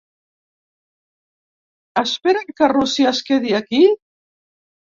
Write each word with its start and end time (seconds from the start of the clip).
Esperen 2.03 2.51
que 2.63 2.71
Rússia 2.73 3.13
es 3.15 3.23
quedi 3.31 3.57
aquí? 3.61 3.87